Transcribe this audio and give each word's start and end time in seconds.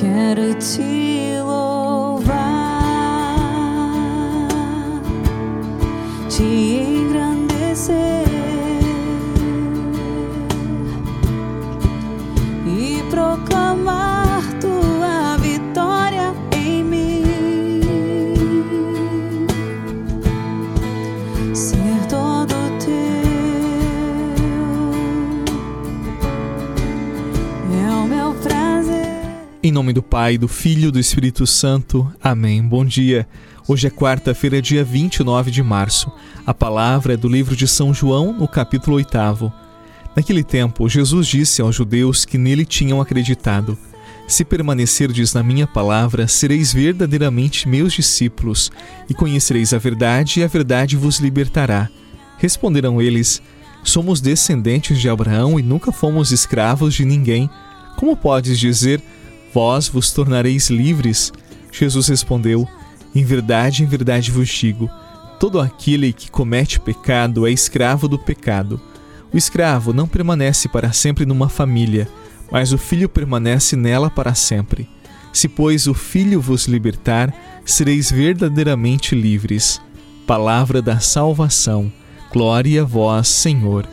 Quero 0.00 0.54
te 0.54 1.42
louvar, 1.42 2.32
te 6.30 6.42
engrandecer 6.80 8.24
e 12.66 13.02
proclamar 13.10 14.09
Em 29.62 29.70
nome 29.70 29.92
do 29.92 30.02
Pai, 30.02 30.38
do 30.38 30.48
Filho 30.48 30.88
e 30.88 30.90
do 30.90 30.98
Espírito 30.98 31.46
Santo. 31.46 32.10
Amém. 32.22 32.62
Bom 32.62 32.82
dia. 32.82 33.28
Hoje 33.68 33.88
é 33.88 33.90
quarta-feira, 33.90 34.62
dia 34.62 34.82
29 34.82 35.50
de 35.50 35.62
março. 35.62 36.10
A 36.46 36.54
palavra 36.54 37.12
é 37.12 37.16
do 37.16 37.28
livro 37.28 37.54
de 37.54 37.68
São 37.68 37.92
João, 37.92 38.32
no 38.32 38.48
capítulo 38.48 38.96
8. 38.96 39.52
Naquele 40.16 40.42
tempo, 40.42 40.88
Jesus 40.88 41.26
disse 41.26 41.60
aos 41.60 41.76
judeus 41.76 42.24
que 42.24 42.38
nele 42.38 42.64
tinham 42.64 43.02
acreditado: 43.02 43.76
Se 44.26 44.46
permanecerdes 44.46 45.34
na 45.34 45.42
minha 45.42 45.66
palavra, 45.66 46.26
sereis 46.26 46.72
verdadeiramente 46.72 47.68
meus 47.68 47.92
discípulos, 47.92 48.72
e 49.10 49.14
conhecereis 49.14 49.74
a 49.74 49.78
verdade, 49.78 50.40
e 50.40 50.42
a 50.42 50.46
verdade 50.46 50.96
vos 50.96 51.18
libertará. 51.18 51.90
Responderam 52.38 53.02
eles: 53.02 53.42
Somos 53.84 54.22
descendentes 54.22 54.98
de 54.98 55.10
Abraão 55.10 55.60
e 55.60 55.62
nunca 55.62 55.92
fomos 55.92 56.30
escravos 56.30 56.94
de 56.94 57.04
ninguém. 57.04 57.50
Como 57.98 58.16
podes 58.16 58.58
dizer: 58.58 59.02
Vós 59.52 59.88
vos 59.88 60.12
tornareis 60.12 60.70
livres? 60.70 61.32
Jesus 61.72 62.08
respondeu: 62.08 62.68
Em 63.14 63.24
verdade, 63.24 63.82
em 63.82 63.86
verdade 63.86 64.30
vos 64.30 64.48
digo: 64.48 64.88
todo 65.38 65.60
aquele 65.60 66.12
que 66.12 66.30
comete 66.30 66.78
pecado 66.78 67.46
é 67.46 67.50
escravo 67.50 68.06
do 68.06 68.18
pecado. 68.18 68.80
O 69.32 69.36
escravo 69.36 69.92
não 69.92 70.08
permanece 70.08 70.68
para 70.68 70.92
sempre 70.92 71.24
numa 71.24 71.48
família, 71.48 72.08
mas 72.50 72.72
o 72.72 72.78
filho 72.78 73.08
permanece 73.08 73.76
nela 73.76 74.10
para 74.10 74.34
sempre. 74.34 74.88
Se, 75.32 75.48
pois, 75.48 75.86
o 75.86 75.94
filho 75.94 76.40
vos 76.40 76.66
libertar, 76.66 77.32
sereis 77.64 78.10
verdadeiramente 78.10 79.14
livres. 79.14 79.80
Palavra 80.26 80.82
da 80.82 80.98
salvação. 80.98 81.92
Glória 82.32 82.82
a 82.82 82.84
vós, 82.84 83.28
Senhor. 83.28 83.86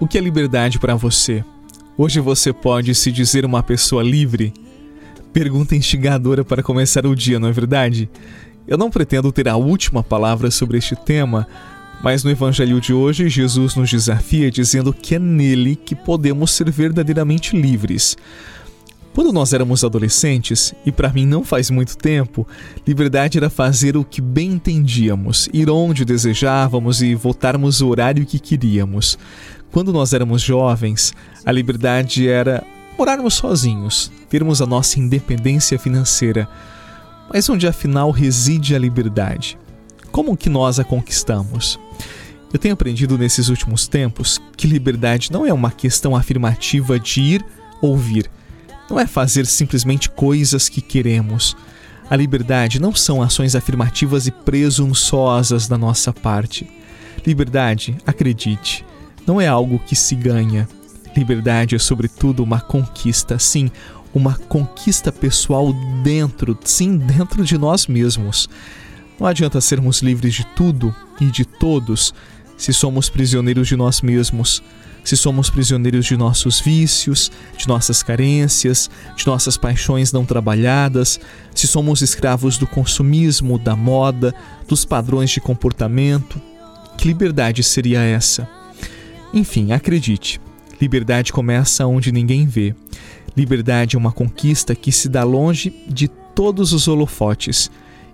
O 0.00 0.06
que 0.08 0.18
é 0.18 0.20
liberdade 0.20 0.78
para 0.78 0.94
você? 0.96 1.44
Hoje 1.96 2.18
você 2.20 2.52
pode 2.52 2.94
se 2.94 3.12
dizer 3.12 3.44
uma 3.44 3.62
pessoa 3.62 4.02
livre? 4.02 4.52
Pergunta 5.32 5.76
instigadora 5.76 6.44
para 6.44 6.62
começar 6.62 7.06
o 7.06 7.14
dia, 7.14 7.38
não 7.38 7.48
é 7.48 7.52
verdade? 7.52 8.10
Eu 8.66 8.76
não 8.76 8.90
pretendo 8.90 9.30
ter 9.30 9.48
a 9.48 9.56
última 9.56 10.02
palavra 10.02 10.50
sobre 10.50 10.78
este 10.78 10.96
tema, 10.96 11.46
mas 12.02 12.24
no 12.24 12.30
Evangelho 12.30 12.80
de 12.80 12.92
hoje, 12.92 13.28
Jesus 13.28 13.76
nos 13.76 13.88
desafia 13.88 14.50
dizendo 14.50 14.92
que 14.92 15.14
é 15.14 15.18
nele 15.20 15.76
que 15.76 15.94
podemos 15.94 16.50
ser 16.50 16.68
verdadeiramente 16.70 17.56
livres. 17.56 18.16
Quando 19.14 19.30
nós 19.30 19.52
éramos 19.52 19.84
adolescentes, 19.84 20.74
e 20.86 20.90
para 20.90 21.10
mim 21.10 21.26
não 21.26 21.44
faz 21.44 21.70
muito 21.70 21.98
tempo, 21.98 22.48
liberdade 22.86 23.36
era 23.36 23.50
fazer 23.50 23.94
o 23.94 24.04
que 24.04 24.22
bem 24.22 24.52
entendíamos, 24.52 25.50
ir 25.52 25.68
onde 25.68 26.02
desejávamos 26.02 27.02
e 27.02 27.14
voltarmos 27.14 27.82
o 27.82 27.88
horário 27.88 28.24
que 28.24 28.38
queríamos. 28.38 29.18
Quando 29.70 29.92
nós 29.92 30.14
éramos 30.14 30.40
jovens, 30.40 31.12
a 31.44 31.52
liberdade 31.52 32.26
era 32.26 32.64
morarmos 32.96 33.34
sozinhos, 33.34 34.10
termos 34.30 34.62
a 34.62 34.66
nossa 34.66 34.98
independência 34.98 35.78
financeira. 35.78 36.48
Mas 37.30 37.46
onde 37.50 37.66
afinal 37.66 38.10
reside 38.10 38.74
a 38.74 38.78
liberdade? 38.78 39.58
Como 40.10 40.36
que 40.38 40.48
nós 40.48 40.80
a 40.80 40.84
conquistamos? 40.84 41.78
Eu 42.50 42.58
tenho 42.58 42.72
aprendido 42.72 43.18
nesses 43.18 43.48
últimos 43.48 43.86
tempos 43.86 44.40
que 44.56 44.66
liberdade 44.66 45.30
não 45.30 45.44
é 45.44 45.52
uma 45.52 45.70
questão 45.70 46.16
afirmativa 46.16 46.98
de 46.98 47.20
ir 47.20 47.44
ou 47.82 47.94
vir 47.94 48.30
não 48.88 48.98
é 48.98 49.06
fazer 49.06 49.46
simplesmente 49.46 50.10
coisas 50.10 50.68
que 50.68 50.80
queremos. 50.80 51.56
A 52.10 52.16
liberdade 52.16 52.80
não 52.80 52.94
são 52.94 53.22
ações 53.22 53.54
afirmativas 53.54 54.26
e 54.26 54.30
presunçosas 54.30 55.66
da 55.66 55.78
nossa 55.78 56.12
parte. 56.12 56.68
Liberdade, 57.26 57.96
acredite, 58.06 58.84
não 59.26 59.40
é 59.40 59.46
algo 59.46 59.78
que 59.78 59.94
se 59.94 60.14
ganha. 60.14 60.68
Liberdade 61.16 61.74
é, 61.74 61.78
sobretudo, 61.78 62.42
uma 62.42 62.60
conquista, 62.60 63.38
sim, 63.38 63.70
uma 64.14 64.34
conquista 64.34 65.10
pessoal 65.10 65.72
dentro, 66.02 66.58
sim, 66.64 66.96
dentro 66.96 67.44
de 67.44 67.56
nós 67.56 67.86
mesmos. 67.86 68.48
Não 69.18 69.26
adianta 69.26 69.60
sermos 69.60 70.02
livres 70.02 70.34
de 70.34 70.44
tudo 70.56 70.94
e 71.20 71.26
de 71.26 71.44
todos 71.44 72.12
se 72.56 72.72
somos 72.72 73.08
prisioneiros 73.08 73.68
de 73.68 73.76
nós 73.76 74.00
mesmos 74.00 74.62
se 75.04 75.16
somos 75.16 75.50
prisioneiros 75.50 76.06
de 76.06 76.16
nossos 76.16 76.60
vícios, 76.60 77.30
de 77.56 77.66
nossas 77.66 78.02
carências, 78.02 78.88
de 79.16 79.26
nossas 79.26 79.56
paixões 79.56 80.12
não 80.12 80.24
trabalhadas, 80.24 81.20
se 81.54 81.66
somos 81.66 82.02
escravos 82.02 82.56
do 82.56 82.66
consumismo, 82.66 83.58
da 83.58 83.74
moda, 83.74 84.34
dos 84.68 84.84
padrões 84.84 85.30
de 85.30 85.40
comportamento. 85.40 86.40
Que 86.96 87.08
liberdade 87.08 87.62
seria 87.62 88.00
essa? 88.00 88.48
Enfim, 89.34 89.72
acredite, 89.72 90.40
liberdade 90.80 91.32
começa 91.32 91.86
onde 91.86 92.12
ninguém 92.12 92.46
vê. 92.46 92.74
Liberdade 93.36 93.96
é 93.96 93.98
uma 93.98 94.12
conquista 94.12 94.74
que 94.74 94.92
se 94.92 95.08
dá 95.08 95.24
longe 95.24 95.74
de 95.88 96.06
todos 96.06 96.72
os 96.72 96.86
holofotes. 96.86 97.70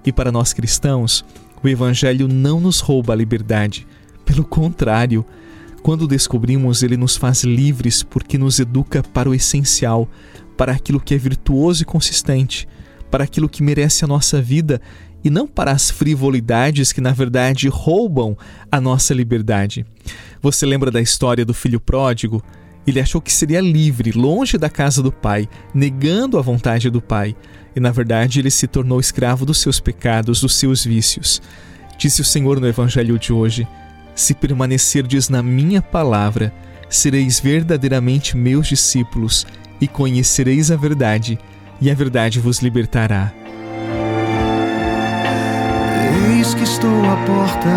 E 0.07 0.13
para 0.13 0.31
nós 0.31 0.53
cristãos, 0.53 1.25
o 1.63 1.69
Evangelho 1.69 2.29
não 2.29 2.61
nos 2.61 2.81
rouba 2.81 3.13
a 3.13 3.17
liberdade. 3.17 3.87
Pelo 4.25 4.45
contrário, 4.45 5.25
quando 5.83 6.09
descobrimos, 6.09 6.83
ele 6.83 6.97
nos 6.97 7.17
faz 7.17 7.45
livres 7.45 8.03
porque 8.03 8.37
nos 8.37 8.59
educa 8.59 9.03
para 9.03 9.29
o 9.29 9.35
essencial, 9.35 10.09
para 10.57 10.73
aquilo 10.73 11.01
que 11.01 11.15
é 11.15 11.19
virtuoso 11.19 11.83
e 11.83 11.87
consistente, 11.87 12.69
para 13.11 13.25
aquilo 13.25 13.49
que 13.49 13.63
merece 13.63 14.05
a 14.05 14.09
nossa 14.09 14.43
vida 14.43 14.81
e 15.25 15.31
não 15.31 15.47
para 15.47 15.73
as 15.73 15.91
frivolidades 15.91 16.93
que 16.93 17.01
na 17.01 17.13
verdade 17.13 17.69
roubam 17.69 18.37
a 18.71 18.81
nossa 18.81 19.15
liberdade. 19.15 19.85
Você 20.41 20.65
lembra 20.65 20.91
da 20.91 21.01
história 21.01 21.45
do 21.45 21.55
filho 21.55 21.81
pródigo? 21.81 22.43
Ele 22.87 23.01
achou 23.01 23.21
que 23.21 23.33
seria 23.33 23.61
livre, 23.61 24.13
longe 24.13 24.57
da 24.57 24.71
casa 24.71 25.03
do 25.03 25.13
pai, 25.13 25.49
negando 25.75 26.39
a 26.39 26.43
vontade 26.43 26.89
do 26.89 27.03
pai, 27.03 27.37
e 27.77 27.81
na 27.81 27.91
verdade 27.91 28.41
ele 28.41 28.51
se 28.51 28.67
tornou 28.67 28.99
escravo 28.99 29.45
dos 29.45 29.59
seus 29.59 29.79
pecados, 29.79 30.41
dos 30.41 30.55
seus 30.55 30.85
vícios. 30.85 31.43
Disse 31.99 32.21
o 32.21 32.25
Senhor 32.25 32.61
no 32.61 32.67
evangelho 32.67 33.19
de 33.19 33.33
hoje: 33.33 33.69
se 34.19 34.35
permanecerdes 34.35 35.29
na 35.29 35.45
minha 35.45 35.81
palavra, 35.81 36.53
sereis 36.91 37.39
verdadeiramente 37.39 38.37
meus 38.37 38.67
discípulos 38.67 39.47
e 39.81 39.87
conhecereis 39.87 40.73
a 40.73 40.77
verdade, 40.77 41.39
e 41.81 41.89
a 41.89 41.95
verdade 41.95 42.41
vos 42.41 42.59
libertará. 42.59 43.33
Eis 46.37 46.53
que 46.53 46.65
estou 46.65 47.05
à 47.05 47.17
porta, 47.25 47.69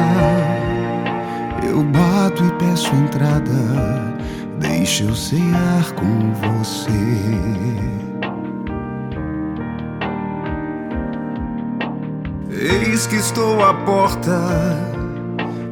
eu 1.63 1.83
bato 1.83 2.43
e 2.43 2.51
peço 2.53 2.89
entrada, 2.95 4.15
Deixe 4.59 5.03
eu 5.03 5.13
cear 5.13 5.91
com 5.91 6.33
você. 6.33 6.89
Eis 12.49 13.05
que 13.05 13.17
estou 13.17 13.63
à 13.63 13.75
porta 13.75 15.00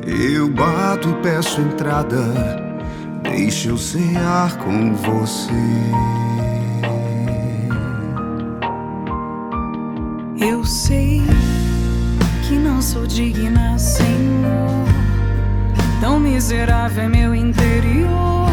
eu 0.09 0.49
bato 0.49 1.09
e 1.09 1.13
peço 1.21 1.61
entrada. 1.61 2.19
Deixa 3.21 3.69
eu 3.69 3.77
cear 3.77 4.57
com 4.57 4.93
você. 4.95 5.53
Eu 10.39 10.63
sei 10.63 11.21
que 12.47 12.55
não 12.55 12.81
sou 12.81 13.05
digna, 13.05 13.77
Senhor. 13.77 14.85
Tão 16.01 16.19
miserável 16.19 17.03
é 17.03 17.07
meu 17.07 17.35
interior. 17.35 18.49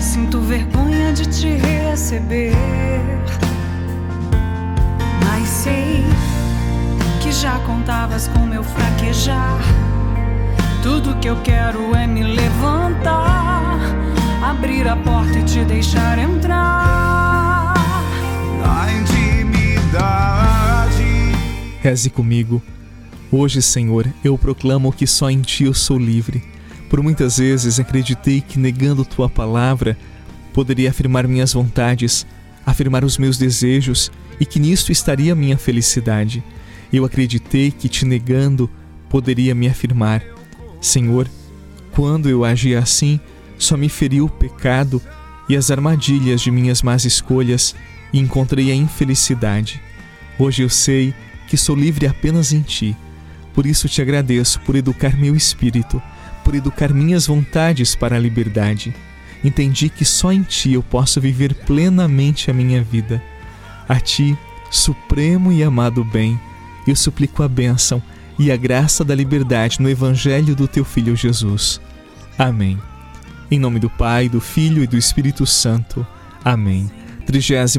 Sinto 0.00 0.40
vergonha 0.40 1.12
de 1.12 1.26
te 1.26 1.48
receber. 1.48 2.54
Mas 5.24 5.48
sei 5.48 6.04
que 7.20 7.30
já 7.32 7.58
contavas 7.60 8.28
com 8.28 8.46
meu 8.46 8.62
fraquejar. 8.62 9.75
Tudo 10.86 11.18
que 11.18 11.28
eu 11.28 11.34
quero 11.42 11.96
é 11.96 12.06
me 12.06 12.22
levantar, 12.22 13.76
abrir 14.40 14.86
a 14.86 14.96
porta 14.96 15.40
e 15.40 15.42
te 15.42 15.64
deixar 15.64 16.16
entrar. 16.16 17.74
Na 18.60 18.86
intimidade. 18.92 20.14
Reze 21.80 22.08
comigo. 22.08 22.62
Hoje, 23.32 23.60
Senhor, 23.60 24.06
eu 24.22 24.38
proclamo 24.38 24.92
que 24.92 25.08
só 25.08 25.28
em 25.28 25.40
Ti 25.40 25.64
eu 25.64 25.74
sou 25.74 25.98
livre. 25.98 26.40
Por 26.88 27.02
muitas 27.02 27.38
vezes 27.38 27.80
acreditei 27.80 28.40
que 28.40 28.56
negando 28.56 29.04
Tua 29.04 29.28
palavra 29.28 29.98
poderia 30.54 30.90
afirmar 30.90 31.26
minhas 31.26 31.52
vontades, 31.52 32.24
afirmar 32.64 33.04
os 33.04 33.18
meus 33.18 33.36
desejos 33.36 34.12
e 34.38 34.46
que 34.46 34.60
nisto 34.60 34.92
estaria 34.92 35.34
minha 35.34 35.58
felicidade. 35.58 36.44
Eu 36.92 37.04
acreditei 37.04 37.72
que 37.72 37.88
te 37.88 38.04
negando 38.04 38.70
poderia 39.08 39.52
me 39.52 39.66
afirmar. 39.66 40.35
Senhor, 40.86 41.28
quando 41.90 42.28
eu 42.28 42.44
agi 42.44 42.76
assim, 42.76 43.18
só 43.58 43.76
me 43.76 43.88
feriu 43.88 44.26
o 44.26 44.30
pecado 44.30 45.02
e 45.48 45.56
as 45.56 45.70
armadilhas 45.70 46.40
de 46.40 46.50
minhas 46.50 46.80
más 46.80 47.04
escolhas 47.04 47.74
e 48.12 48.20
encontrei 48.20 48.70
a 48.70 48.74
infelicidade. 48.74 49.82
Hoje 50.38 50.62
eu 50.62 50.68
sei 50.68 51.12
que 51.48 51.56
sou 51.56 51.74
livre 51.74 52.06
apenas 52.06 52.52
em 52.52 52.62
Ti. 52.62 52.96
Por 53.52 53.66
isso 53.66 53.88
te 53.88 54.00
agradeço 54.00 54.60
por 54.60 54.76
educar 54.76 55.16
meu 55.16 55.34
espírito, 55.34 56.00
por 56.44 56.54
educar 56.54 56.92
minhas 56.94 57.26
vontades 57.26 57.96
para 57.96 58.14
a 58.14 58.20
liberdade. 58.20 58.94
Entendi 59.42 59.88
que 59.88 60.04
só 60.04 60.32
em 60.32 60.42
Ti 60.42 60.74
eu 60.74 60.84
posso 60.84 61.20
viver 61.20 61.52
plenamente 61.52 62.48
a 62.48 62.54
minha 62.54 62.80
vida. 62.80 63.20
A 63.88 63.98
Ti, 63.98 64.38
supremo 64.70 65.50
e 65.50 65.64
amado 65.64 66.04
bem, 66.04 66.38
eu 66.86 66.94
suplico 66.94 67.42
a 67.42 67.48
bênção 67.48 68.00
e 68.38 68.52
a 68.52 68.56
graça 68.56 69.04
da 69.04 69.14
liberdade 69.14 69.80
no 69.80 69.88
Evangelho 69.88 70.54
do 70.54 70.68
Teu 70.68 70.84
Filho 70.84 71.16
Jesus. 71.16 71.80
Amém. 72.38 72.78
Em 73.50 73.58
nome 73.58 73.78
do 73.78 73.88
Pai, 73.88 74.28
do 74.28 74.40
Filho 74.40 74.82
e 74.82 74.86
do 74.86 74.96
Espírito 74.96 75.46
Santo. 75.46 76.06
Amém. 76.44 76.90
36 77.26 77.76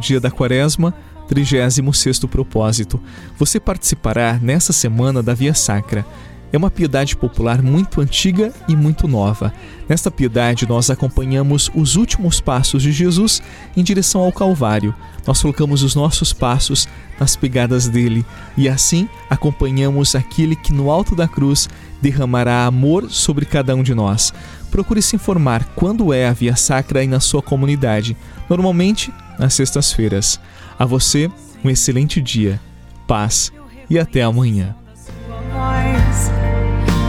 dia 0.00 0.20
da 0.20 0.30
Quaresma, 0.30 0.94
36 1.28 2.20
propósito. 2.30 3.00
Você 3.38 3.58
participará 3.58 4.38
nessa 4.40 4.72
semana 4.72 5.22
da 5.22 5.34
Via 5.34 5.54
Sacra. 5.54 6.06
É 6.52 6.56
uma 6.56 6.70
piedade 6.70 7.16
popular 7.16 7.60
muito 7.60 8.00
antiga 8.00 8.52
e 8.68 8.76
muito 8.76 9.08
nova. 9.08 9.52
Nesta 9.88 10.10
piedade, 10.10 10.66
nós 10.66 10.90
acompanhamos 10.90 11.70
os 11.74 11.96
últimos 11.96 12.40
passos 12.40 12.82
de 12.82 12.92
Jesus 12.92 13.42
em 13.76 13.82
direção 13.82 14.20
ao 14.20 14.32
Calvário. 14.32 14.94
Nós 15.26 15.42
colocamos 15.42 15.82
os 15.82 15.94
nossos 15.94 16.32
passos 16.32 16.88
nas 17.18 17.34
pegadas 17.34 17.88
dele 17.88 18.24
e 18.56 18.68
assim 18.68 19.08
acompanhamos 19.28 20.14
aquele 20.14 20.54
que 20.54 20.72
no 20.72 20.90
alto 20.90 21.16
da 21.16 21.26
cruz 21.26 21.68
derramará 22.00 22.64
amor 22.64 23.10
sobre 23.10 23.44
cada 23.44 23.74
um 23.74 23.82
de 23.82 23.94
nós. 23.94 24.32
Procure 24.70 25.02
se 25.02 25.16
informar 25.16 25.64
quando 25.74 26.12
é 26.12 26.28
a 26.28 26.32
Via 26.32 26.54
Sacra 26.54 27.00
aí 27.00 27.06
na 27.06 27.20
sua 27.20 27.42
comunidade, 27.42 28.16
normalmente 28.48 29.12
nas 29.38 29.54
sextas-feiras. 29.54 30.38
A 30.78 30.84
você, 30.84 31.30
um 31.64 31.70
excelente 31.70 32.20
dia, 32.20 32.60
paz 33.06 33.52
e 33.88 33.98
até 33.98 34.22
amanhã. 34.22 34.74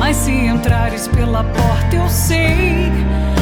Mas 0.07 0.15
se 0.15 0.31
entrares 0.31 1.05
pela 1.09 1.43
porta, 1.43 1.97
eu 1.97 2.07
sei, 2.07 2.89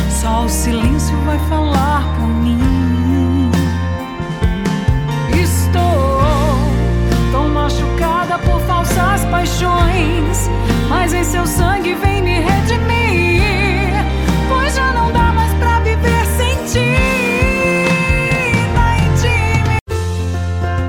só 0.09 0.45
o 0.45 0.49
silêncio 0.49 1.15
vai 1.17 1.37
falar 1.47 2.01
por 2.15 2.27
mim. 2.27 3.51
Estou 5.29 6.21
tão 7.31 7.49
machucada 7.49 8.39
por 8.39 8.59
falsas 8.61 9.23
paixões, 9.25 10.49
mas 10.89 11.13
em 11.13 11.23
seu 11.23 11.45
sangue 11.45 11.93
vem 11.93 12.23
me 12.23 12.39
redimir, 12.39 13.04